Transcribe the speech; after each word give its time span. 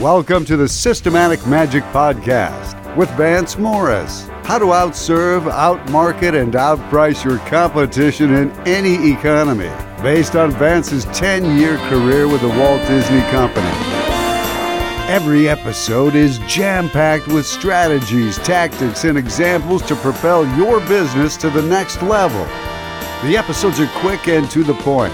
Welcome 0.00 0.44
to 0.44 0.56
the 0.56 0.68
Systematic 0.68 1.44
Magic 1.44 1.82
Podcast 1.86 2.96
with 2.96 3.10
Vance 3.16 3.58
Morris. 3.58 4.28
How 4.44 4.56
to 4.56 4.66
outserve, 4.66 5.50
outmarket, 5.50 6.40
and 6.40 6.52
outprice 6.52 7.24
your 7.24 7.38
competition 7.48 8.32
in 8.32 8.52
any 8.60 9.10
economy, 9.10 9.72
based 10.00 10.36
on 10.36 10.52
Vance's 10.52 11.04
10 11.06 11.58
year 11.58 11.78
career 11.88 12.28
with 12.28 12.42
the 12.42 12.48
Walt 12.48 12.80
Disney 12.86 13.22
Company. 13.32 13.66
Every 15.08 15.48
episode 15.48 16.14
is 16.14 16.38
jam 16.46 16.88
packed 16.90 17.26
with 17.26 17.44
strategies, 17.44 18.38
tactics, 18.38 19.02
and 19.02 19.18
examples 19.18 19.82
to 19.88 19.96
propel 19.96 20.46
your 20.56 20.78
business 20.86 21.36
to 21.38 21.50
the 21.50 21.62
next 21.62 22.00
level. 22.02 22.44
The 23.28 23.36
episodes 23.36 23.80
are 23.80 23.90
quick 23.96 24.28
and 24.28 24.48
to 24.52 24.62
the 24.62 24.74
point. 24.74 25.12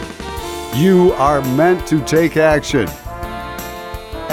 You 0.77 1.15
are 1.15 1.41
meant 1.57 1.87
to 1.87 2.05
take 2.05 2.37
action. 2.37 2.87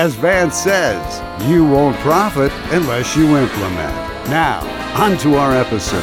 As 0.02 0.16
Vance 0.16 0.55
says, 0.55 1.48
you 1.48 1.64
won't 1.64 1.96
profit 1.98 2.52
unless 2.72 3.16
you 3.16 3.38
implement. 3.38 3.94
Now, 4.32 4.59
on 5.00 5.16
to 5.20 5.36
our 5.36 5.55
episode. 5.55 6.02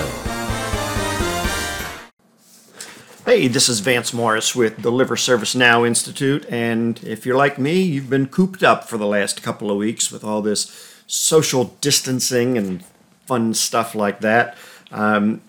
Hey, 3.25 3.49
this 3.49 3.69
is 3.69 3.81
Vance 3.81 4.15
Morris 4.15 4.55
with 4.55 4.77
the 4.77 4.83
Deliver 4.83 5.17
Service 5.17 5.57
Now 5.57 5.85
Institute, 5.85 6.47
and 6.49 7.03
if 7.03 7.27
you're 7.27 7.37
like 7.37 7.59
me, 7.59 7.83
you've 7.83 8.09
been 8.09 8.29
cooped 8.29 8.63
up 8.63 8.85
for 8.85 8.99
the 8.99 9.05
last 9.05 9.43
couple 9.43 9.69
of 9.69 9.77
weeks 9.77 10.13
with 10.13 10.23
all 10.23 10.43
this 10.43 11.03
social 11.09 11.77
distancing 11.81 12.57
and 12.57 12.85
fun 13.27 13.53
stuff 13.53 13.97
like 13.97 14.21
that. 14.21 14.57
Um, 14.93 15.41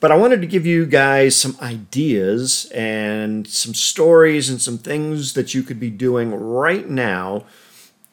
but 0.00 0.10
I 0.10 0.16
wanted 0.16 0.40
to 0.40 0.46
give 0.46 0.64
you 0.64 0.86
guys 0.86 1.36
some 1.36 1.58
ideas 1.60 2.72
and 2.74 3.46
some 3.46 3.74
stories 3.74 4.48
and 4.48 4.62
some 4.62 4.78
things 4.78 5.34
that 5.34 5.52
you 5.52 5.62
could 5.62 5.78
be 5.78 5.90
doing 5.90 6.32
right 6.34 6.88
now 6.88 7.44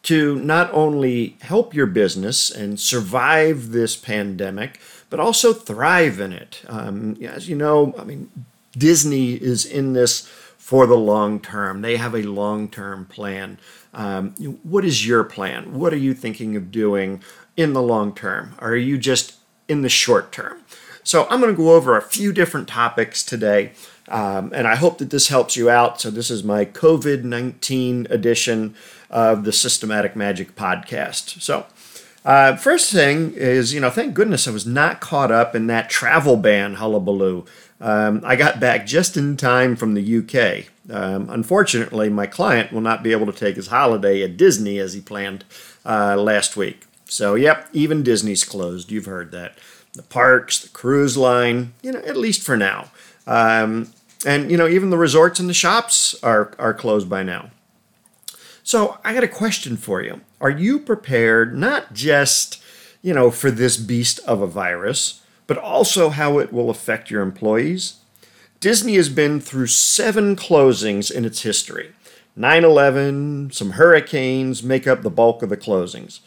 to 0.05 0.35
not 0.35 0.71
only 0.71 1.35
help 1.41 1.73
your 1.73 1.87
business 1.87 2.51
and 2.51 2.79
survive 2.79 3.71
this 3.71 3.95
pandemic, 3.95 4.79
but 5.09 5.19
also 5.19 5.51
thrive 5.51 6.19
in 6.19 6.31
it. 6.31 6.61
Um, 6.67 7.17
as 7.23 7.49
you 7.49 7.55
know, 7.55 7.95
I 7.97 8.03
mean, 8.03 8.29
Disney 8.77 9.33
is 9.33 9.65
in 9.65 9.93
this 9.93 10.27
for 10.57 10.85
the 10.85 10.97
long 10.97 11.39
term. 11.39 11.81
They 11.81 11.97
have 11.97 12.13
a 12.13 12.21
long 12.21 12.69
term 12.69 13.05
plan. 13.05 13.57
Um, 13.93 14.31
what 14.61 14.85
is 14.85 15.07
your 15.07 15.23
plan? 15.23 15.73
What 15.73 15.91
are 15.93 15.97
you 15.97 16.13
thinking 16.13 16.55
of 16.55 16.71
doing 16.71 17.23
in 17.57 17.73
the 17.73 17.81
long 17.81 18.13
term? 18.13 18.55
Are 18.59 18.75
you 18.75 18.97
just 18.99 19.35
in 19.67 19.81
the 19.81 19.89
short 19.89 20.31
term? 20.31 20.61
So 21.03 21.27
I'm 21.29 21.39
going 21.39 21.53
to 21.53 21.57
go 21.57 21.73
over 21.73 21.97
a 21.97 22.01
few 22.01 22.33
different 22.33 22.67
topics 22.67 23.23
today, 23.23 23.73
um, 24.07 24.51
and 24.55 24.67
I 24.67 24.75
hope 24.75 24.97
that 24.97 25.11
this 25.11 25.27
helps 25.29 25.55
you 25.55 25.69
out. 25.69 26.01
So 26.01 26.09
this 26.09 26.29
is 26.29 26.43
my 26.43 26.65
COVID 26.65 27.23
19 27.23 28.07
edition 28.09 28.75
of 29.15 29.45
the 29.45 29.53
Systematic 29.53 30.15
Magic 30.15 30.55
podcast. 30.55 31.41
So. 31.41 31.65
Uh, 32.25 32.55
first 32.55 32.91
thing 32.91 33.33
is, 33.35 33.71
you 33.71 33.79
know, 33.79 33.91
thank 33.91 34.15
goodness 34.15 34.47
I 34.47 34.51
was 34.51 34.65
not 34.65 34.99
caught 34.99 35.31
up 35.31 35.53
in 35.53 35.67
that 35.67 35.91
travel 35.91 36.37
ban 36.37 36.73
hullabaloo. 36.73 37.45
Um, 37.79 38.21
I 38.25 38.35
got 38.35 38.59
back 38.59 38.87
just 38.87 39.15
in 39.15 39.37
time 39.37 39.75
from 39.75 39.93
the 39.93 40.17
UK. 40.17 40.65
Um, 40.89 41.29
unfortunately, 41.29 42.09
my 42.09 42.25
client 42.25 42.73
will 42.73 42.81
not 42.81 43.03
be 43.03 43.11
able 43.11 43.27
to 43.27 43.31
take 43.31 43.57
his 43.57 43.67
holiday 43.67 44.23
at 44.23 44.37
Disney 44.37 44.79
as 44.79 44.93
he 44.93 45.01
planned 45.01 45.45
uh, 45.85 46.15
last 46.17 46.57
week. 46.57 46.85
So, 47.05 47.35
yep, 47.35 47.69
even 47.73 48.01
Disney's 48.01 48.43
closed. 48.43 48.91
You've 48.91 49.05
heard 49.05 49.29
that 49.31 49.59
the 49.93 50.01
parks, 50.01 50.59
the 50.59 50.69
cruise 50.69 51.15
line, 51.15 51.73
you 51.83 51.91
know, 51.91 51.99
at 51.99 52.17
least 52.17 52.41
for 52.41 52.57
now. 52.57 52.89
Um, 53.27 53.93
and, 54.25 54.49
you 54.49 54.57
know, 54.57 54.67
even 54.67 54.89
the 54.89 54.97
resorts 54.97 55.39
and 55.39 55.47
the 55.47 55.53
shops 55.53 56.15
are, 56.23 56.53
are 56.57 56.73
closed 56.73 57.07
by 57.07 57.21
now. 57.21 57.51
So 58.65 58.97
I 59.03 59.13
got 59.13 59.23
a 59.23 59.27
question 59.27 59.77
for 59.77 60.01
you. 60.01 60.21
Are 60.41 60.49
you 60.49 60.79
prepared 60.79 61.55
not 61.55 61.93
just, 61.93 62.63
you 63.03 63.13
know, 63.13 63.29
for 63.29 63.51
this 63.51 63.77
beast 63.77 64.19
of 64.25 64.41
a 64.41 64.47
virus, 64.47 65.21
but 65.45 65.59
also 65.59 66.09
how 66.09 66.39
it 66.39 66.51
will 66.51 66.71
affect 66.71 67.11
your 67.11 67.21
employees? 67.21 67.97
Disney 68.59 68.95
has 68.95 69.07
been 69.07 69.39
through 69.39 69.67
seven 69.67 70.35
closings 70.35 71.11
in 71.11 71.25
its 71.25 71.43
history. 71.43 71.93
9 72.35 72.63
11, 72.63 73.51
some 73.51 73.71
hurricanes 73.73 74.63
make 74.63 74.87
up 74.87 75.03
the 75.03 75.11
bulk 75.11 75.43
of 75.43 75.49
the 75.49 75.57
closings. 75.57 76.21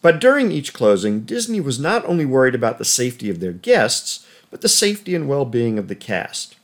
But 0.00 0.18
during 0.18 0.50
each 0.50 0.72
closing, 0.72 1.26
Disney 1.26 1.60
was 1.60 1.78
not 1.78 2.06
only 2.06 2.24
worried 2.24 2.54
about 2.54 2.78
the 2.78 2.86
safety 2.86 3.28
of 3.28 3.40
their 3.40 3.52
guests, 3.52 4.26
but 4.50 4.62
the 4.62 4.68
safety 4.70 5.14
and 5.14 5.28
well 5.28 5.44
being 5.44 5.78
of 5.78 5.88
the 5.88 5.94
cast. 5.94 6.56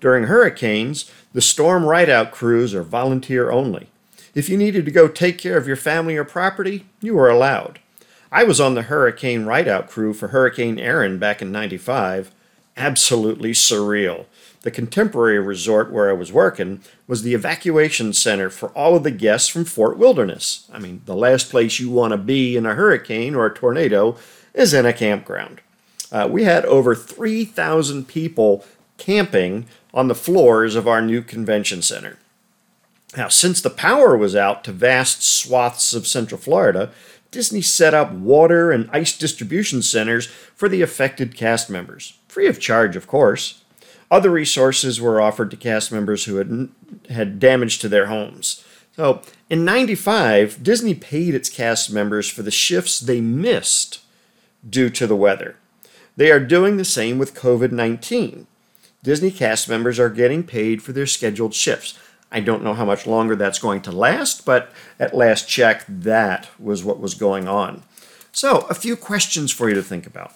During 0.00 0.24
hurricanes, 0.24 1.08
the 1.32 1.40
storm 1.40 1.84
ride 1.84 2.10
out 2.10 2.32
crews 2.32 2.74
are 2.74 2.82
volunteer 2.82 3.52
only. 3.52 3.90
If 4.36 4.50
you 4.50 4.58
needed 4.58 4.84
to 4.84 4.90
go 4.90 5.08
take 5.08 5.38
care 5.38 5.56
of 5.56 5.66
your 5.66 5.76
family 5.76 6.14
or 6.14 6.22
property, 6.22 6.84
you 7.00 7.14
were 7.14 7.30
allowed. 7.30 7.78
I 8.30 8.44
was 8.44 8.60
on 8.60 8.74
the 8.74 8.82
hurricane 8.82 9.46
ride 9.46 9.66
out 9.66 9.88
crew 9.88 10.12
for 10.12 10.28
Hurricane 10.28 10.78
Erin 10.78 11.18
back 11.18 11.40
in 11.40 11.50
95. 11.50 12.32
Absolutely 12.76 13.52
surreal. 13.52 14.26
The 14.60 14.70
contemporary 14.70 15.38
resort 15.38 15.90
where 15.90 16.10
I 16.10 16.12
was 16.12 16.34
working 16.34 16.82
was 17.06 17.22
the 17.22 17.32
evacuation 17.32 18.12
center 18.12 18.50
for 18.50 18.68
all 18.72 18.94
of 18.94 19.04
the 19.04 19.10
guests 19.10 19.48
from 19.48 19.64
Fort 19.64 19.96
Wilderness. 19.96 20.68
I 20.70 20.80
mean, 20.80 21.00
the 21.06 21.16
last 21.16 21.48
place 21.48 21.80
you 21.80 21.88
want 21.88 22.10
to 22.10 22.18
be 22.18 22.58
in 22.58 22.66
a 22.66 22.74
hurricane 22.74 23.34
or 23.34 23.46
a 23.46 23.54
tornado 23.54 24.18
is 24.52 24.74
in 24.74 24.84
a 24.84 24.92
campground. 24.92 25.62
Uh, 26.12 26.28
we 26.30 26.44
had 26.44 26.66
over 26.66 26.94
3,000 26.94 28.06
people 28.06 28.66
camping 28.98 29.64
on 29.94 30.08
the 30.08 30.14
floors 30.14 30.74
of 30.74 30.86
our 30.86 31.00
new 31.00 31.22
convention 31.22 31.80
center. 31.80 32.18
Now, 33.16 33.28
since 33.28 33.60
the 33.60 33.70
power 33.70 34.16
was 34.16 34.36
out 34.36 34.62
to 34.64 34.72
vast 34.72 35.22
swaths 35.22 35.94
of 35.94 36.06
Central 36.06 36.38
Florida, 36.38 36.92
Disney 37.30 37.62
set 37.62 37.94
up 37.94 38.12
water 38.12 38.70
and 38.70 38.90
ice 38.92 39.16
distribution 39.16 39.82
centers 39.82 40.26
for 40.26 40.68
the 40.68 40.82
affected 40.82 41.34
cast 41.34 41.70
members, 41.70 42.18
free 42.28 42.46
of 42.46 42.60
charge, 42.60 42.94
of 42.94 43.06
course. 43.06 43.64
Other 44.10 44.30
resources 44.30 45.00
were 45.00 45.20
offered 45.20 45.50
to 45.50 45.56
cast 45.56 45.90
members 45.90 46.26
who 46.26 46.36
had 46.36 46.68
had 47.08 47.40
damage 47.40 47.78
to 47.80 47.88
their 47.88 48.06
homes. 48.06 48.64
So, 48.94 49.22
in 49.50 49.64
95, 49.64 50.62
Disney 50.62 50.94
paid 50.94 51.34
its 51.34 51.50
cast 51.50 51.90
members 51.92 52.28
for 52.28 52.42
the 52.42 52.50
shifts 52.50 53.00
they 53.00 53.20
missed 53.20 54.00
due 54.68 54.90
to 54.90 55.06
the 55.06 55.16
weather. 55.16 55.56
They 56.16 56.30
are 56.30 56.40
doing 56.40 56.76
the 56.76 56.84
same 56.84 57.18
with 57.18 57.34
COVID 57.34 57.72
19. 57.72 58.46
Disney 59.02 59.30
cast 59.30 59.68
members 59.68 59.98
are 59.98 60.08
getting 60.08 60.44
paid 60.44 60.82
for 60.82 60.92
their 60.92 61.06
scheduled 61.06 61.54
shifts. 61.54 61.98
I 62.30 62.40
don't 62.40 62.64
know 62.64 62.74
how 62.74 62.84
much 62.84 63.06
longer 63.06 63.36
that's 63.36 63.58
going 63.58 63.82
to 63.82 63.92
last, 63.92 64.44
but 64.44 64.72
at 64.98 65.14
last 65.14 65.48
check, 65.48 65.84
that 65.88 66.48
was 66.58 66.84
what 66.84 67.00
was 67.00 67.14
going 67.14 67.46
on. 67.48 67.82
So, 68.32 68.66
a 68.68 68.74
few 68.74 68.96
questions 68.96 69.52
for 69.52 69.68
you 69.68 69.74
to 69.74 69.82
think 69.82 70.06
about. 70.06 70.32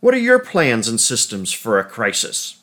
What 0.00 0.14
are 0.14 0.18
your 0.18 0.38
plans 0.38 0.88
and 0.88 1.00
systems 1.00 1.52
for 1.52 1.78
a 1.78 1.84
crisis? 1.84 2.60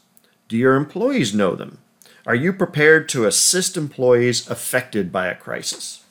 Do 0.48 0.58
your 0.58 0.76
employees 0.76 1.34
know 1.34 1.56
them? 1.56 1.80
Are 2.26 2.36
you 2.36 2.52
prepared 2.52 3.08
to 3.10 3.26
assist 3.26 3.78
employees 3.78 4.48
affected 4.50 5.12
by 5.12 5.28
a 5.28 5.36
crisis? 5.36 6.04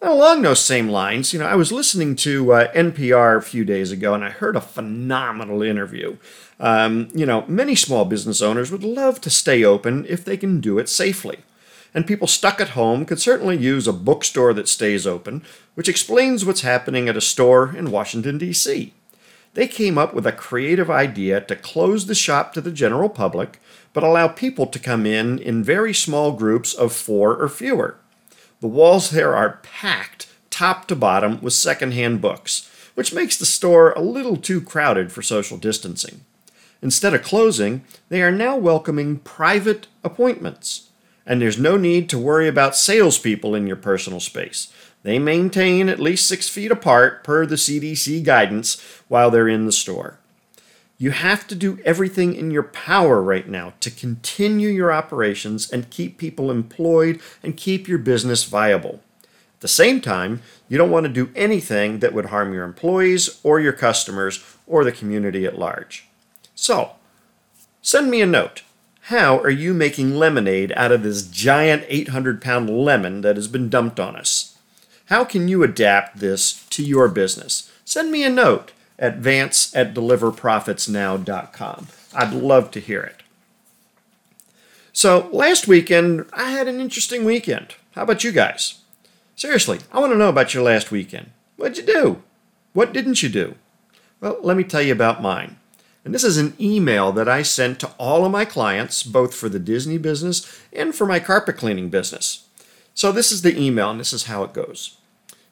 And 0.00 0.10
along 0.10 0.42
those 0.42 0.64
same 0.64 0.88
lines, 0.88 1.32
you 1.32 1.38
know, 1.38 1.46
I 1.46 1.56
was 1.56 1.72
listening 1.72 2.16
to 2.16 2.52
uh, 2.52 2.72
NPR 2.72 3.36
a 3.36 3.42
few 3.42 3.64
days 3.64 3.92
ago 3.92 4.14
and 4.14 4.24
I 4.24 4.30
heard 4.30 4.56
a 4.56 4.60
phenomenal 4.60 5.62
interview. 5.62 6.16
Um, 6.60 7.08
you 7.12 7.26
know, 7.26 7.44
many 7.48 7.74
small 7.74 8.04
business 8.04 8.40
owners 8.40 8.70
would 8.70 8.84
love 8.84 9.20
to 9.22 9.30
stay 9.30 9.64
open 9.64 10.06
if 10.08 10.24
they 10.24 10.36
can 10.36 10.60
do 10.60 10.78
it 10.78 10.88
safely. 10.88 11.38
And 11.92 12.06
people 12.06 12.28
stuck 12.28 12.60
at 12.60 12.70
home 12.70 13.04
could 13.04 13.20
certainly 13.20 13.56
use 13.56 13.88
a 13.88 13.92
bookstore 13.92 14.52
that 14.54 14.68
stays 14.68 15.06
open, 15.06 15.42
which 15.74 15.88
explains 15.88 16.44
what's 16.44 16.60
happening 16.60 17.08
at 17.08 17.16
a 17.16 17.20
store 17.20 17.74
in 17.74 17.90
Washington, 17.90 18.38
D.C 18.38 18.92
they 19.54 19.66
came 19.66 19.98
up 19.98 20.14
with 20.14 20.26
a 20.26 20.32
creative 20.32 20.90
idea 20.90 21.40
to 21.40 21.56
close 21.56 22.06
the 22.06 22.14
shop 22.14 22.52
to 22.52 22.60
the 22.60 22.70
general 22.70 23.08
public, 23.08 23.60
but 23.92 24.04
allow 24.04 24.28
people 24.28 24.66
to 24.66 24.78
come 24.78 25.04
in 25.04 25.38
in 25.38 25.64
very 25.64 25.92
small 25.92 26.32
groups 26.32 26.72
of 26.72 26.92
four 26.92 27.36
or 27.36 27.48
fewer. 27.48 27.96
The 28.60 28.68
walls 28.68 29.10
there 29.10 29.34
are 29.34 29.58
packed 29.62 30.28
top 30.50 30.86
to 30.88 30.96
bottom 30.96 31.40
with 31.40 31.52
secondhand 31.54 32.20
books, 32.20 32.70
which 32.94 33.12
makes 33.12 33.36
the 33.36 33.46
store 33.46 33.92
a 33.92 34.00
little 34.00 34.36
too 34.36 34.60
crowded 34.60 35.10
for 35.10 35.22
social 35.22 35.56
distancing. 35.56 36.24
Instead 36.82 37.14
of 37.14 37.22
closing, 37.22 37.84
they 38.08 38.22
are 38.22 38.32
now 38.32 38.56
welcoming 38.56 39.18
private 39.18 39.86
appointments. 40.02 40.90
And 41.26 41.40
there's 41.40 41.58
no 41.58 41.76
need 41.76 42.08
to 42.08 42.18
worry 42.18 42.48
about 42.48 42.76
salespeople 42.76 43.54
in 43.54 43.66
your 43.66 43.76
personal 43.76 44.20
space. 44.20 44.72
They 45.02 45.18
maintain 45.18 45.88
at 45.88 46.00
least 46.00 46.26
six 46.28 46.48
feet 46.48 46.70
apart 46.70 47.24
per 47.24 47.46
the 47.46 47.56
CDC 47.56 48.24
guidance 48.24 48.80
while 49.08 49.30
they're 49.30 49.48
in 49.48 49.66
the 49.66 49.72
store. 49.72 50.18
You 50.98 51.12
have 51.12 51.46
to 51.48 51.54
do 51.54 51.78
everything 51.82 52.34
in 52.34 52.50
your 52.50 52.62
power 52.62 53.22
right 53.22 53.48
now 53.48 53.72
to 53.80 53.90
continue 53.90 54.68
your 54.68 54.92
operations 54.92 55.70
and 55.70 55.88
keep 55.88 56.18
people 56.18 56.50
employed 56.50 57.20
and 57.42 57.56
keep 57.56 57.88
your 57.88 57.96
business 57.96 58.44
viable. 58.44 59.00
At 59.54 59.60
the 59.60 59.68
same 59.68 60.02
time, 60.02 60.42
you 60.68 60.76
don't 60.76 60.90
want 60.90 61.06
to 61.06 61.12
do 61.12 61.30
anything 61.34 62.00
that 62.00 62.12
would 62.12 62.26
harm 62.26 62.52
your 62.52 62.64
employees 62.64 63.40
or 63.42 63.60
your 63.60 63.72
customers 63.72 64.44
or 64.66 64.84
the 64.84 64.92
community 64.92 65.46
at 65.46 65.58
large. 65.58 66.09
So, 66.60 66.92
send 67.80 68.10
me 68.10 68.20
a 68.20 68.26
note. 68.26 68.64
How 69.04 69.38
are 69.38 69.48
you 69.48 69.72
making 69.72 70.16
lemonade 70.16 70.74
out 70.76 70.92
of 70.92 71.02
this 71.02 71.26
giant 71.26 71.84
800 71.88 72.42
pound 72.42 72.68
lemon 72.68 73.22
that 73.22 73.36
has 73.36 73.48
been 73.48 73.70
dumped 73.70 73.98
on 73.98 74.14
us? 74.14 74.58
How 75.06 75.24
can 75.24 75.48
you 75.48 75.62
adapt 75.62 76.18
this 76.18 76.66
to 76.68 76.84
your 76.84 77.08
business? 77.08 77.72
Send 77.86 78.12
me 78.12 78.24
a 78.24 78.28
note 78.28 78.72
at 78.98 79.16
vance 79.16 79.74
at 79.74 79.94
deliverprofitsnow.com. 79.94 81.86
I'd 82.14 82.34
love 82.34 82.70
to 82.72 82.80
hear 82.80 83.00
it. 83.00 83.22
So, 84.92 85.30
last 85.32 85.66
weekend, 85.66 86.26
I 86.34 86.50
had 86.50 86.68
an 86.68 86.78
interesting 86.78 87.24
weekend. 87.24 87.74
How 87.92 88.02
about 88.02 88.22
you 88.22 88.32
guys? 88.32 88.80
Seriously, 89.34 89.78
I 89.92 89.98
want 89.98 90.12
to 90.12 90.18
know 90.18 90.28
about 90.28 90.52
your 90.52 90.62
last 90.62 90.90
weekend. 90.90 91.30
What'd 91.56 91.78
you 91.78 91.84
do? 91.84 92.22
What 92.74 92.92
didn't 92.92 93.22
you 93.22 93.30
do? 93.30 93.54
Well, 94.20 94.36
let 94.42 94.58
me 94.58 94.64
tell 94.64 94.82
you 94.82 94.92
about 94.92 95.22
mine. 95.22 95.56
And 96.04 96.14
this 96.14 96.24
is 96.24 96.38
an 96.38 96.54
email 96.58 97.12
that 97.12 97.28
I 97.28 97.42
sent 97.42 97.78
to 97.80 97.90
all 97.98 98.24
of 98.24 98.32
my 98.32 98.44
clients, 98.44 99.02
both 99.02 99.34
for 99.34 99.48
the 99.48 99.58
Disney 99.58 99.98
business 99.98 100.60
and 100.72 100.94
for 100.94 101.06
my 101.06 101.20
carpet 101.20 101.56
cleaning 101.56 101.90
business. 101.90 102.46
So, 102.94 103.12
this 103.12 103.30
is 103.30 103.42
the 103.42 103.58
email, 103.58 103.90
and 103.90 104.00
this 104.00 104.12
is 104.12 104.24
how 104.24 104.42
it 104.42 104.52
goes. 104.52 104.96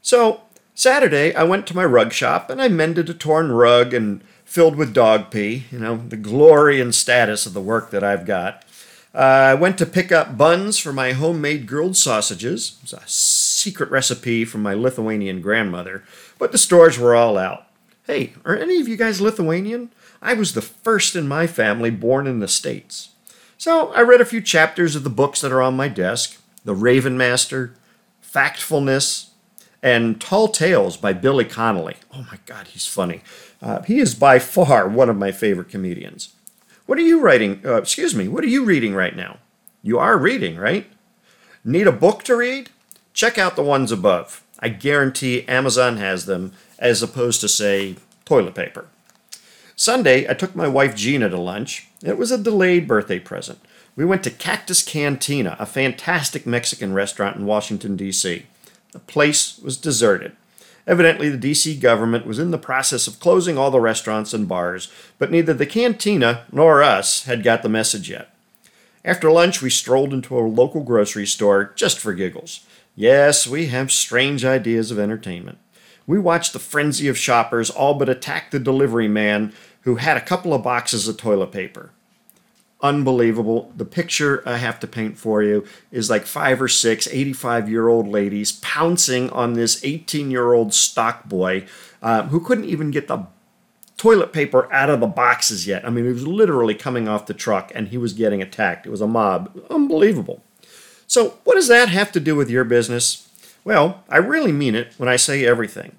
So, 0.02 0.42
Saturday, 0.74 1.34
I 1.34 1.42
went 1.42 1.66
to 1.66 1.76
my 1.76 1.84
rug 1.84 2.12
shop 2.12 2.50
and 2.50 2.62
I 2.62 2.68
mended 2.68 3.10
a 3.10 3.14
torn 3.14 3.52
rug 3.52 3.92
and 3.92 4.22
filled 4.44 4.76
with 4.76 4.94
dog 4.94 5.30
pee, 5.30 5.64
you 5.70 5.78
know, 5.78 5.96
the 5.96 6.16
glory 6.16 6.80
and 6.80 6.94
status 6.94 7.46
of 7.46 7.52
the 7.52 7.60
work 7.60 7.90
that 7.90 8.04
I've 8.04 8.24
got. 8.24 8.64
Uh, 9.14 9.18
I 9.18 9.54
went 9.54 9.76
to 9.78 9.86
pick 9.86 10.12
up 10.12 10.38
buns 10.38 10.78
for 10.78 10.92
my 10.92 11.12
homemade 11.12 11.66
grilled 11.66 11.96
sausages. 11.96 12.78
It's 12.82 12.92
a 12.92 13.02
secret 13.06 13.90
recipe 13.90 14.44
from 14.44 14.62
my 14.62 14.74
Lithuanian 14.74 15.40
grandmother, 15.40 16.04
but 16.38 16.52
the 16.52 16.58
stores 16.58 16.98
were 16.98 17.14
all 17.14 17.36
out. 17.36 17.66
Hey, 18.06 18.34
are 18.44 18.56
any 18.56 18.80
of 18.80 18.86
you 18.86 18.96
guys 18.96 19.20
Lithuanian? 19.20 19.90
I 20.20 20.34
was 20.34 20.54
the 20.54 20.62
first 20.62 21.14
in 21.16 21.28
my 21.28 21.46
family 21.46 21.90
born 21.90 22.26
in 22.26 22.40
the 22.40 22.48
States. 22.48 23.10
So 23.56 23.92
I 23.92 24.00
read 24.02 24.20
a 24.20 24.26
few 24.26 24.40
chapters 24.40 24.94
of 24.94 25.04
the 25.04 25.10
books 25.10 25.40
that 25.40 25.52
are 25.52 25.62
on 25.62 25.76
my 25.76 25.88
desk 25.88 26.40
The 26.64 26.74
Raven 26.74 27.16
Master, 27.16 27.74
Factfulness, 28.22 29.30
and 29.82 30.20
Tall 30.20 30.48
Tales 30.48 30.96
by 30.96 31.12
Billy 31.12 31.44
Connolly. 31.44 31.96
Oh 32.12 32.26
my 32.30 32.38
God, 32.46 32.68
he's 32.68 32.86
funny. 32.86 33.22
Uh, 33.62 33.82
he 33.82 33.98
is 33.98 34.14
by 34.14 34.38
far 34.38 34.88
one 34.88 35.08
of 35.08 35.16
my 35.16 35.32
favorite 35.32 35.68
comedians. 35.68 36.34
What 36.86 36.98
are 36.98 37.02
you 37.02 37.20
writing? 37.20 37.60
Uh, 37.64 37.74
excuse 37.74 38.14
me, 38.14 38.28
what 38.28 38.44
are 38.44 38.48
you 38.48 38.64
reading 38.64 38.94
right 38.94 39.14
now? 39.14 39.38
You 39.82 39.98
are 39.98 40.18
reading, 40.18 40.56
right? 40.56 40.86
Need 41.64 41.86
a 41.86 41.92
book 41.92 42.22
to 42.24 42.36
read? 42.36 42.70
Check 43.12 43.38
out 43.38 43.56
the 43.56 43.62
ones 43.62 43.92
above. 43.92 44.42
I 44.60 44.68
guarantee 44.68 45.46
Amazon 45.46 45.98
has 45.98 46.26
them, 46.26 46.52
as 46.78 47.02
opposed 47.02 47.40
to, 47.42 47.48
say, 47.48 47.96
toilet 48.24 48.54
paper. 48.54 48.86
Sunday, 49.78 50.28
I 50.28 50.34
took 50.34 50.56
my 50.56 50.66
wife 50.66 50.96
Gina 50.96 51.28
to 51.28 51.38
lunch. 51.38 51.86
It 52.02 52.18
was 52.18 52.32
a 52.32 52.36
delayed 52.36 52.88
birthday 52.88 53.20
present. 53.20 53.60
We 53.94 54.04
went 54.04 54.24
to 54.24 54.30
Cactus 54.30 54.82
Cantina, 54.82 55.54
a 55.60 55.66
fantastic 55.66 56.44
Mexican 56.44 56.94
restaurant 56.94 57.36
in 57.36 57.46
Washington, 57.46 57.94
D.C. 57.96 58.44
The 58.90 58.98
place 58.98 59.56
was 59.60 59.76
deserted. 59.76 60.32
Evidently, 60.84 61.28
the 61.28 61.52
DC 61.52 61.80
government 61.80 62.26
was 62.26 62.40
in 62.40 62.50
the 62.50 62.58
process 62.58 63.06
of 63.06 63.20
closing 63.20 63.56
all 63.56 63.70
the 63.70 63.78
restaurants 63.78 64.34
and 64.34 64.48
bars, 64.48 64.90
but 65.16 65.30
neither 65.30 65.54
the 65.54 65.64
cantina 65.64 66.44
nor 66.50 66.82
us 66.82 67.26
had 67.26 67.44
got 67.44 67.62
the 67.62 67.68
message 67.68 68.10
yet. 68.10 68.34
After 69.04 69.30
lunch, 69.30 69.62
we 69.62 69.70
strolled 69.70 70.12
into 70.12 70.36
a 70.36 70.40
local 70.40 70.82
grocery 70.82 71.26
store 71.26 71.72
just 71.76 72.00
for 72.00 72.14
giggles. 72.14 72.66
Yes, 72.96 73.46
we 73.46 73.66
have 73.66 73.92
strange 73.92 74.44
ideas 74.44 74.90
of 74.90 74.98
entertainment. 74.98 75.58
We 76.08 76.18
watched 76.18 76.54
the 76.54 76.58
frenzy 76.58 77.06
of 77.06 77.18
shoppers 77.18 77.68
all 77.68 77.92
but 77.92 78.08
attack 78.08 78.50
the 78.50 78.58
delivery 78.58 79.08
man 79.08 79.52
who 79.82 79.96
had 79.96 80.16
a 80.16 80.22
couple 80.22 80.54
of 80.54 80.62
boxes 80.62 81.08
of 81.08 81.16
toilet 81.16 81.52
paper. 81.52 81.90
Unbelievable. 82.80 83.72
The 83.76 83.84
picture 83.84 84.42
I 84.46 84.58
have 84.58 84.78
to 84.80 84.86
paint 84.86 85.18
for 85.18 85.42
you 85.42 85.64
is 85.90 86.08
like 86.08 86.26
five 86.26 86.62
or 86.62 86.68
six 86.68 87.08
85 87.08 87.68
year 87.68 87.88
old 87.88 88.06
ladies 88.06 88.52
pouncing 88.52 89.30
on 89.30 89.54
this 89.54 89.84
18 89.84 90.30
year 90.30 90.52
old 90.52 90.72
stock 90.72 91.24
boy 91.28 91.66
uh, 92.02 92.24
who 92.24 92.38
couldn't 92.38 92.66
even 92.66 92.92
get 92.92 93.08
the 93.08 93.26
toilet 93.96 94.32
paper 94.32 94.72
out 94.72 94.88
of 94.88 95.00
the 95.00 95.06
boxes 95.08 95.66
yet. 95.66 95.84
I 95.84 95.90
mean, 95.90 96.04
he 96.06 96.12
was 96.12 96.26
literally 96.26 96.74
coming 96.74 97.08
off 97.08 97.26
the 97.26 97.34
truck 97.34 97.72
and 97.74 97.88
he 97.88 97.98
was 97.98 98.12
getting 98.12 98.40
attacked. 98.40 98.86
It 98.86 98.90
was 98.90 99.00
a 99.00 99.08
mob. 99.08 99.60
Unbelievable. 99.68 100.44
So, 101.08 101.38
what 101.44 101.54
does 101.54 101.68
that 101.68 101.88
have 101.88 102.12
to 102.12 102.20
do 102.20 102.36
with 102.36 102.48
your 102.48 102.64
business? 102.64 103.28
Well, 103.64 104.04
I 104.08 104.18
really 104.18 104.52
mean 104.52 104.74
it 104.74 104.94
when 104.98 105.08
I 105.08 105.16
say 105.16 105.44
everything. 105.44 105.96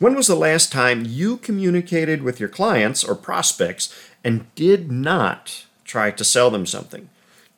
When 0.00 0.14
was 0.14 0.28
the 0.28 0.34
last 0.34 0.72
time 0.72 1.04
you 1.06 1.36
communicated 1.36 2.22
with 2.22 2.40
your 2.40 2.48
clients 2.48 3.04
or 3.04 3.14
prospects 3.14 3.94
and 4.24 4.46
did 4.54 4.90
not 4.90 5.66
try 5.84 6.10
to 6.10 6.24
sell 6.24 6.50
them 6.50 6.64
something? 6.64 7.10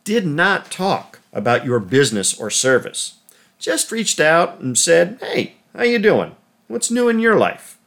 Did 0.03 0.27
not 0.27 0.69
talk 0.69 1.21
about 1.33 1.65
your 1.65 1.79
business 1.79 2.37
or 2.37 2.51
service? 2.51 3.15
Just 3.61 3.93
reached 3.93 4.19
out 4.19 4.59
and 4.59 4.77
said, 4.77 5.19
"Hey, 5.21 5.55
how 5.73 5.85
you 5.85 6.01
doing? 6.01 6.35
What's 6.67 6.91
new 6.91 7.09
in 7.09 7.21
your 7.21 7.37
life?" 7.37 7.79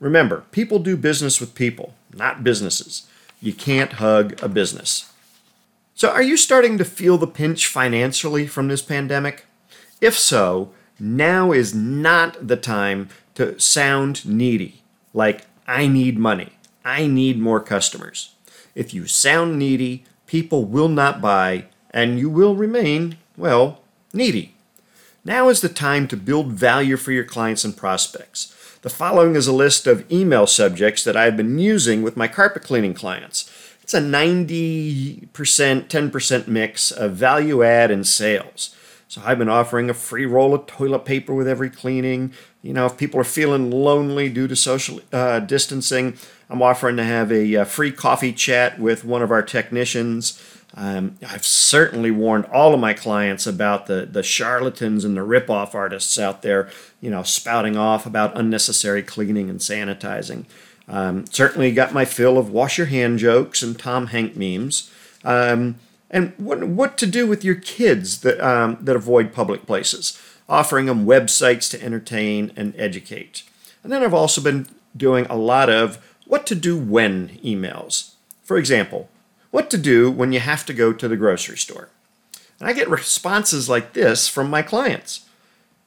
Remember, 0.00 0.42
people 0.50 0.80
do 0.80 0.96
business 0.96 1.38
with 1.38 1.54
people, 1.54 1.94
not 2.12 2.42
businesses. 2.42 3.04
You 3.40 3.52
can't 3.52 4.02
hug 4.04 4.42
a 4.42 4.48
business. 4.48 5.04
So, 5.94 6.08
are 6.08 6.22
you 6.30 6.36
starting 6.36 6.78
to 6.78 6.84
feel 6.84 7.16
the 7.16 7.28
pinch 7.28 7.68
financially 7.68 8.48
from 8.48 8.66
this 8.66 8.82
pandemic? 8.82 9.46
If 10.00 10.18
so, 10.18 10.72
now 10.98 11.52
is 11.52 11.74
not 11.74 12.48
the 12.48 12.56
time 12.56 13.08
to 13.34 13.58
sound 13.58 14.26
needy, 14.26 14.82
like, 15.12 15.46
I 15.66 15.86
need 15.86 16.18
money, 16.18 16.50
I 16.84 17.06
need 17.06 17.38
more 17.38 17.60
customers. 17.60 18.34
If 18.74 18.94
you 18.94 19.06
sound 19.06 19.58
needy, 19.58 20.04
people 20.26 20.64
will 20.64 20.88
not 20.88 21.20
buy, 21.20 21.66
and 21.90 22.18
you 22.18 22.30
will 22.30 22.54
remain, 22.54 23.18
well, 23.36 23.80
needy. 24.12 24.54
Now 25.24 25.48
is 25.48 25.60
the 25.60 25.68
time 25.68 26.08
to 26.08 26.16
build 26.16 26.52
value 26.52 26.96
for 26.96 27.12
your 27.12 27.24
clients 27.24 27.64
and 27.64 27.76
prospects. 27.76 28.54
The 28.82 28.88
following 28.88 29.36
is 29.36 29.46
a 29.46 29.52
list 29.52 29.86
of 29.86 30.10
email 30.10 30.46
subjects 30.46 31.04
that 31.04 31.16
I've 31.16 31.36
been 31.36 31.58
using 31.58 32.02
with 32.02 32.16
my 32.16 32.28
carpet 32.28 32.62
cleaning 32.62 32.94
clients. 32.94 33.50
It's 33.82 33.92
a 33.92 34.00
90%, 34.00 35.28
10% 35.30 36.48
mix 36.48 36.90
of 36.90 37.12
value 37.16 37.62
add 37.62 37.90
and 37.90 38.06
sales. 38.06 38.74
So 39.10 39.20
I've 39.24 39.38
been 39.38 39.48
offering 39.48 39.90
a 39.90 39.94
free 39.94 40.24
roll 40.24 40.54
of 40.54 40.66
toilet 40.66 41.04
paper 41.04 41.34
with 41.34 41.48
every 41.48 41.68
cleaning. 41.68 42.32
You 42.62 42.72
know, 42.72 42.86
if 42.86 42.96
people 42.96 43.18
are 43.18 43.24
feeling 43.24 43.68
lonely 43.68 44.28
due 44.28 44.46
to 44.46 44.54
social 44.54 45.00
uh, 45.12 45.40
distancing, 45.40 46.16
I'm 46.48 46.62
offering 46.62 46.96
to 46.96 47.02
have 47.02 47.32
a, 47.32 47.54
a, 47.54 47.62
uh, 47.62 47.64
free 47.64 47.90
coffee 47.90 48.32
chat 48.32 48.78
with 48.78 49.04
one 49.04 49.20
of 49.20 49.32
our 49.32 49.42
technicians. 49.42 50.40
Um, 50.74 51.18
I've 51.26 51.44
certainly 51.44 52.12
warned 52.12 52.44
all 52.52 52.72
of 52.72 52.78
my 52.78 52.94
clients 52.94 53.48
about 53.48 53.86
the, 53.86 54.06
the 54.06 54.22
charlatans 54.22 55.04
and 55.04 55.16
the 55.16 55.22
ripoff 55.22 55.74
artists 55.74 56.16
out 56.16 56.42
there, 56.42 56.70
you 57.00 57.10
know, 57.10 57.24
spouting 57.24 57.76
off 57.76 58.06
about 58.06 58.38
unnecessary 58.38 59.02
cleaning 59.02 59.50
and 59.50 59.58
sanitizing. 59.58 60.44
Um, 60.86 61.26
certainly 61.26 61.72
got 61.72 61.92
my 61.92 62.04
fill 62.04 62.38
of 62.38 62.50
wash 62.50 62.78
your 62.78 62.86
hand 62.86 63.18
jokes 63.18 63.60
and 63.60 63.76
Tom 63.76 64.06
Hank 64.06 64.36
memes. 64.36 64.88
Um, 65.24 65.80
and 66.10 66.32
what, 66.36 66.64
what 66.64 66.98
to 66.98 67.06
do 67.06 67.26
with 67.26 67.44
your 67.44 67.54
kids 67.54 68.20
that, 68.20 68.40
um, 68.40 68.78
that 68.80 68.96
avoid 68.96 69.32
public 69.32 69.64
places, 69.64 70.20
offering 70.48 70.86
them 70.86 71.06
websites 71.06 71.70
to 71.70 71.82
entertain 71.82 72.52
and 72.56 72.74
educate. 72.76 73.44
And 73.82 73.92
then 73.92 74.02
I've 74.02 74.14
also 74.14 74.40
been 74.40 74.66
doing 74.96 75.26
a 75.26 75.36
lot 75.36 75.70
of 75.70 76.04
what 76.26 76.46
to 76.46 76.54
do 76.54 76.76
when 76.76 77.28
emails. 77.44 78.14
For 78.42 78.56
example, 78.56 79.08
what 79.50 79.70
to 79.70 79.78
do 79.78 80.10
when 80.10 80.32
you 80.32 80.40
have 80.40 80.66
to 80.66 80.74
go 80.74 80.92
to 80.92 81.08
the 81.08 81.16
grocery 81.16 81.56
store. 81.56 81.88
And 82.58 82.68
I 82.68 82.72
get 82.72 82.90
responses 82.90 83.68
like 83.68 83.92
this 83.92 84.28
from 84.28 84.50
my 84.50 84.62
clients. 84.62 85.26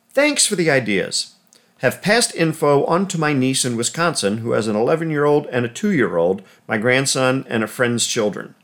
Thanks 0.09 0.45
for 0.45 0.55
the 0.55 0.71
ideas. 0.71 1.35
Have 1.79 2.01
passed 2.01 2.33
info 2.33 2.85
on 2.85 3.07
to 3.09 3.19
my 3.19 3.33
niece 3.33 3.65
in 3.65 3.75
Wisconsin 3.75 4.37
who 4.37 4.51
has 4.51 4.67
an 4.67 4.75
11 4.75 5.09
year 5.09 5.25
old 5.25 5.47
and 5.47 5.65
a 5.65 5.69
2 5.69 5.91
year 5.91 6.15
old, 6.15 6.41
my 6.67 6.77
grandson, 6.77 7.45
and 7.49 7.63
a 7.63 7.67
friend's 7.67 8.07
children. 8.07 8.55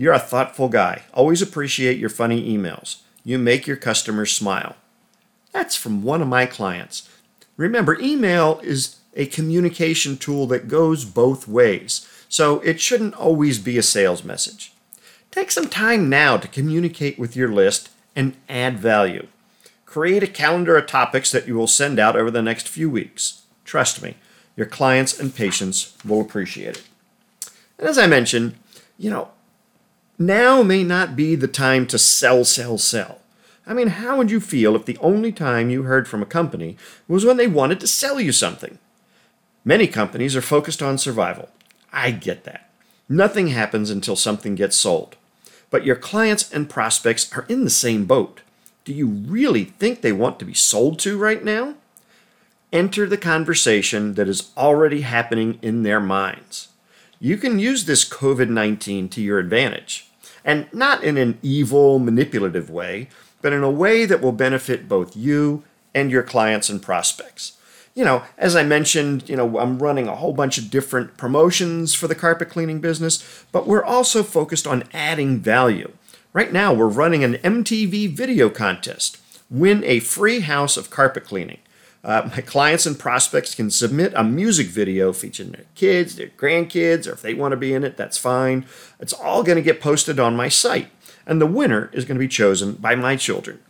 You're 0.00 0.12
a 0.12 0.20
thoughtful 0.20 0.68
guy. 0.68 1.02
Always 1.12 1.42
appreciate 1.42 1.98
your 1.98 2.08
funny 2.08 2.56
emails. 2.56 3.00
You 3.24 3.36
make 3.36 3.66
your 3.66 3.76
customers 3.76 4.30
smile. 4.30 4.76
That's 5.52 5.74
from 5.74 6.04
one 6.04 6.22
of 6.22 6.28
my 6.28 6.46
clients. 6.46 7.10
Remember, 7.56 7.98
email 8.00 8.60
is 8.62 8.98
a 9.14 9.26
communication 9.26 10.16
tool 10.16 10.46
that 10.46 10.68
goes 10.68 11.04
both 11.04 11.48
ways, 11.48 12.08
so 12.28 12.60
it 12.60 12.80
shouldn't 12.80 13.16
always 13.16 13.58
be 13.58 13.76
a 13.76 13.82
sales 13.82 14.22
message. 14.22 14.72
Take 15.32 15.50
some 15.50 15.68
time 15.68 16.08
now 16.08 16.36
to 16.36 16.46
communicate 16.46 17.18
with 17.18 17.34
your 17.34 17.48
list 17.48 17.90
and 18.14 18.36
add 18.48 18.78
value. 18.78 19.26
Create 19.84 20.22
a 20.22 20.28
calendar 20.28 20.76
of 20.76 20.86
topics 20.86 21.32
that 21.32 21.48
you 21.48 21.56
will 21.56 21.66
send 21.66 21.98
out 21.98 22.14
over 22.14 22.30
the 22.30 22.40
next 22.40 22.68
few 22.68 22.88
weeks. 22.88 23.42
Trust 23.64 24.00
me, 24.00 24.14
your 24.56 24.66
clients 24.66 25.18
and 25.18 25.34
patients 25.34 25.96
will 26.04 26.20
appreciate 26.20 26.76
it. 26.76 26.82
And 27.80 27.88
as 27.88 27.98
I 27.98 28.06
mentioned, 28.06 28.54
you 28.96 29.10
know, 29.10 29.30
now 30.18 30.62
may 30.62 30.84
not 30.84 31.16
be 31.16 31.34
the 31.34 31.48
time 31.48 31.86
to 31.86 31.98
sell, 31.98 32.44
sell, 32.44 32.78
sell. 32.78 33.20
I 33.66 33.74
mean, 33.74 33.88
how 33.88 34.16
would 34.16 34.30
you 34.30 34.40
feel 34.40 34.74
if 34.74 34.86
the 34.86 34.98
only 34.98 35.30
time 35.32 35.70
you 35.70 35.82
heard 35.82 36.08
from 36.08 36.22
a 36.22 36.26
company 36.26 36.76
was 37.06 37.24
when 37.24 37.36
they 37.36 37.46
wanted 37.46 37.80
to 37.80 37.86
sell 37.86 38.20
you 38.20 38.32
something? 38.32 38.78
Many 39.64 39.86
companies 39.86 40.34
are 40.34 40.42
focused 40.42 40.82
on 40.82 40.98
survival. 40.98 41.50
I 41.92 42.10
get 42.10 42.44
that. 42.44 42.70
Nothing 43.08 43.48
happens 43.48 43.90
until 43.90 44.16
something 44.16 44.54
gets 44.54 44.76
sold. 44.76 45.16
But 45.70 45.84
your 45.84 45.96
clients 45.96 46.50
and 46.52 46.70
prospects 46.70 47.30
are 47.36 47.44
in 47.48 47.64
the 47.64 47.70
same 47.70 48.06
boat. 48.06 48.40
Do 48.84 48.94
you 48.94 49.06
really 49.06 49.64
think 49.64 50.00
they 50.00 50.12
want 50.12 50.38
to 50.38 50.44
be 50.44 50.54
sold 50.54 50.98
to 51.00 51.18
right 51.18 51.44
now? 51.44 51.74
enter 52.72 53.06
the 53.06 53.16
conversation 53.16 54.14
that 54.14 54.28
is 54.28 54.50
already 54.56 55.02
happening 55.02 55.58
in 55.62 55.82
their 55.82 56.00
minds. 56.00 56.68
You 57.20 57.36
can 57.36 57.58
use 57.58 57.84
this 57.84 58.08
COVID 58.08 58.48
19 58.48 59.08
to 59.10 59.20
your 59.20 59.38
advantage, 59.38 60.07
and 60.48 60.66
not 60.72 61.04
in 61.04 61.18
an 61.18 61.38
evil, 61.42 61.98
manipulative 61.98 62.70
way, 62.70 63.10
but 63.42 63.52
in 63.52 63.62
a 63.62 63.70
way 63.70 64.06
that 64.06 64.22
will 64.22 64.32
benefit 64.32 64.88
both 64.88 65.14
you 65.14 65.62
and 65.94 66.10
your 66.10 66.22
clients 66.22 66.70
and 66.70 66.80
prospects. 66.80 67.58
You 67.94 68.06
know, 68.06 68.22
as 68.38 68.56
I 68.56 68.62
mentioned, 68.62 69.28
you 69.28 69.36
know, 69.36 69.58
I'm 69.58 69.78
running 69.78 70.08
a 70.08 70.16
whole 70.16 70.32
bunch 70.32 70.56
of 70.56 70.70
different 70.70 71.18
promotions 71.18 71.92
for 71.92 72.08
the 72.08 72.14
carpet 72.14 72.48
cleaning 72.48 72.80
business, 72.80 73.44
but 73.52 73.66
we're 73.66 73.84
also 73.84 74.22
focused 74.22 74.66
on 74.66 74.84
adding 74.94 75.38
value. 75.38 75.92
Right 76.32 76.52
now, 76.52 76.72
we're 76.72 76.88
running 76.88 77.22
an 77.24 77.34
MTV 77.34 78.16
video 78.16 78.48
contest. 78.48 79.18
Win 79.50 79.84
a 79.84 80.00
free 80.00 80.40
house 80.40 80.78
of 80.78 80.88
carpet 80.88 81.24
cleaning. 81.24 81.58
Uh, 82.08 82.26
my 82.34 82.40
clients 82.40 82.86
and 82.86 82.98
prospects 82.98 83.54
can 83.54 83.70
submit 83.70 84.14
a 84.16 84.24
music 84.24 84.68
video 84.68 85.12
featuring 85.12 85.50
their 85.50 85.66
kids, 85.74 86.16
their 86.16 86.28
grandkids, 86.28 87.06
or 87.06 87.12
if 87.12 87.20
they 87.20 87.34
want 87.34 87.52
to 87.52 87.56
be 87.56 87.74
in 87.74 87.84
it, 87.84 87.98
that's 87.98 88.16
fine. 88.16 88.64
It's 88.98 89.12
all 89.12 89.42
going 89.42 89.56
to 89.56 89.62
get 89.62 89.82
posted 89.82 90.18
on 90.18 90.34
my 90.34 90.48
site, 90.48 90.88
and 91.26 91.38
the 91.38 91.44
winner 91.44 91.90
is 91.92 92.06
going 92.06 92.14
to 92.14 92.18
be 92.18 92.26
chosen 92.26 92.72
by 92.72 92.94
my 92.94 93.16
children. 93.16 93.60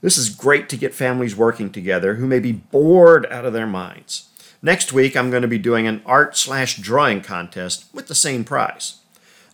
This 0.00 0.16
is 0.16 0.30
great 0.30 0.70
to 0.70 0.78
get 0.78 0.94
families 0.94 1.36
working 1.36 1.70
together 1.70 2.14
who 2.14 2.26
may 2.26 2.38
be 2.38 2.52
bored 2.52 3.26
out 3.26 3.44
of 3.44 3.52
their 3.52 3.66
minds. 3.66 4.30
Next 4.62 4.94
week, 4.94 5.14
I'm 5.14 5.28
going 5.28 5.42
to 5.42 5.48
be 5.48 5.58
doing 5.58 5.86
an 5.86 6.00
art 6.06 6.34
slash 6.34 6.78
drawing 6.78 7.20
contest 7.20 7.84
with 7.92 8.08
the 8.08 8.14
same 8.14 8.42
prize. 8.42 9.00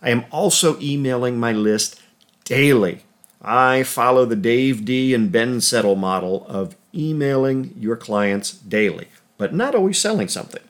I 0.01 0.11
am 0.11 0.23
also 0.31 0.79
emailing 0.79 1.37
my 1.37 1.51
list 1.51 2.01
daily. 2.45 3.03
I 3.41 3.83
follow 3.83 4.23
the 4.23 4.37
Dave 4.37 4.85
Dee 4.85 5.13
and 5.13 5.29
Ben 5.29 5.59
Settle 5.59 5.97
model 5.97 6.45
of 6.47 6.78
emailing 6.93 7.73
your 7.77 7.95
clients 7.95 8.51
daily, 8.51 9.07
but 9.37 9.53
not 9.53 9.75
always 9.75 9.99
selling 9.99 10.27
something. 10.27 10.63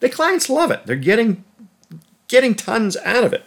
The 0.00 0.08
clients 0.08 0.48
love 0.48 0.70
it. 0.70 0.86
They're 0.86 0.96
getting 0.96 1.44
getting 2.28 2.54
tons 2.54 2.96
out 3.04 3.24
of 3.24 3.32
it. 3.32 3.44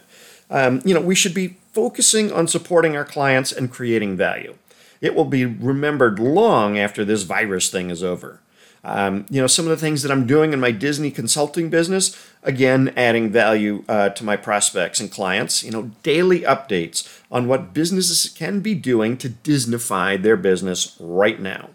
Um, 0.50 0.82
you 0.84 0.92
know, 0.92 1.00
we 1.00 1.14
should 1.14 1.34
be 1.34 1.56
focusing 1.72 2.32
on 2.32 2.46
supporting 2.46 2.96
our 2.96 3.04
clients 3.04 3.52
and 3.52 3.70
creating 3.70 4.16
value. 4.16 4.56
It 5.00 5.14
will 5.14 5.24
be 5.24 5.46
remembered 5.46 6.18
long 6.18 6.78
after 6.78 7.04
this 7.04 7.22
virus 7.22 7.70
thing 7.70 7.90
is 7.90 8.02
over. 8.02 8.40
Um, 8.84 9.26
you 9.30 9.40
know, 9.40 9.46
some 9.46 9.64
of 9.64 9.70
the 9.70 9.76
things 9.76 10.02
that 10.02 10.10
I'm 10.10 10.26
doing 10.26 10.52
in 10.52 10.58
my 10.58 10.72
Disney 10.72 11.12
consulting 11.12 11.70
business, 11.70 12.16
again, 12.42 12.92
adding 12.96 13.30
value 13.30 13.84
uh, 13.88 14.08
to 14.10 14.24
my 14.24 14.36
prospects 14.36 14.98
and 14.98 15.10
clients, 15.10 15.62
you 15.62 15.70
know, 15.70 15.92
daily 16.02 16.40
updates 16.40 17.20
on 17.30 17.46
what 17.46 17.72
businesses 17.72 18.28
can 18.30 18.60
be 18.60 18.74
doing 18.74 19.16
to 19.18 19.28
Disneyfy 19.28 20.20
their 20.22 20.36
business 20.36 20.96
right 20.98 21.40
now. 21.40 21.70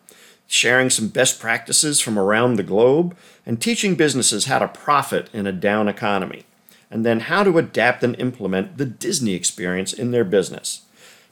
Sharing 0.48 0.90
some 0.90 1.08
best 1.08 1.40
practices 1.40 2.02
from 2.02 2.20
around 2.20 2.56
the 2.56 2.64
globe 2.64 3.16
and 3.46 3.62
teaching 3.62 3.96
businesses 3.96 4.46
how 4.46 4.60
to 4.60 4.68
profit 4.68 5.30
in 5.34 5.48
a 5.48 5.52
down 5.54 5.88
economy, 5.88 6.44
and 6.92 7.06
then 7.06 7.22
how 7.22 7.44
to 7.44 7.58
adapt 7.58 8.04
and 8.04 8.20
implement 8.20 8.78
the 8.78 8.86
Disney 8.86 9.34
experience 9.34 9.94
in 9.94 10.12
their 10.12 10.26
business. 10.26 10.82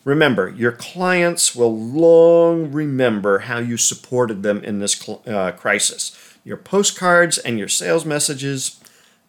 Remember, 0.05 0.47
your 0.47 0.71
clients 0.71 1.55
will 1.55 1.75
long 1.75 2.71
remember 2.71 3.39
how 3.39 3.57
you 3.57 3.75
supported 3.75 4.43
them 4.43 4.63
in 4.63 4.79
this 4.79 5.09
uh, 5.09 5.51
crisis. 5.53 6.15
Your 6.43 6.57
postcards 6.57 7.39
and 7.39 7.57
your 7.57 7.67
sales 7.67 8.05
messages, 8.05 8.79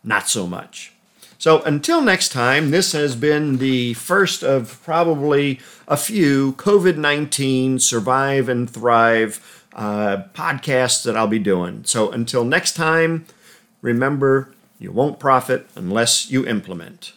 not 0.05 0.29
so 0.29 0.47
much. 0.47 0.93
So 1.39 1.63
until 1.63 2.03
next 2.03 2.29
time, 2.31 2.71
this 2.71 2.93
has 2.93 3.17
been 3.17 3.57
the 3.57 3.95
first 3.95 4.43
of 4.43 4.81
probably 4.85 5.61
a 5.89 5.97
few 5.97 6.53
COVID 6.53 6.99
19 6.99 7.79
Survive 7.79 8.49
and 8.51 8.69
Thrive 8.69 9.65
uh, 9.73 10.25
podcasts 10.35 11.03
that 11.05 11.17
I'll 11.17 11.27
be 11.27 11.39
doing. 11.39 11.85
So 11.85 12.11
until 12.11 12.45
next 12.45 12.77
time, 12.77 13.25
remember 13.81 14.55
you 14.79 14.93
won't 14.93 15.19
profit 15.19 15.69
unless 15.75 16.31
you 16.31 16.47
implement. 16.47 17.15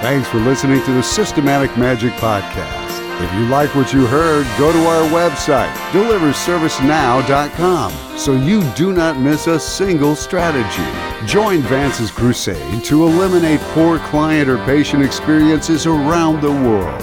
Thanks 0.00 0.28
for 0.28 0.38
listening 0.38 0.80
to 0.84 0.92
the 0.92 1.02
Systematic 1.02 1.76
Magic 1.76 2.12
Podcast. 2.12 2.86
If 3.20 3.34
you 3.34 3.46
like 3.48 3.74
what 3.74 3.92
you 3.92 4.06
heard, 4.06 4.46
go 4.56 4.72
to 4.72 4.86
our 4.86 5.02
website, 5.10 5.74
deliverservicenow.com, 5.90 7.92
so 8.16 8.32
you 8.32 8.62
do 8.74 8.92
not 8.92 9.18
miss 9.18 9.48
a 9.48 9.58
single 9.58 10.14
strategy. 10.14 10.86
Join 11.26 11.62
Vance's 11.62 12.12
crusade 12.12 12.84
to 12.84 13.08
eliminate 13.08 13.58
poor 13.74 13.98
client 13.98 14.48
or 14.48 14.58
patient 14.64 15.02
experiences 15.02 15.84
around 15.84 16.42
the 16.42 16.52
world. 16.52 17.02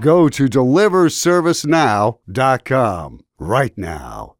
Go 0.00 0.28
to 0.28 0.48
deliverservicenow.com 0.48 3.20
right 3.38 3.78
now. 3.78 4.34